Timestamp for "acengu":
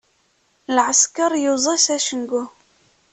1.95-2.43